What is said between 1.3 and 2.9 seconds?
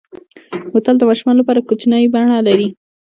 لپاره کوچنۍ بڼه لري.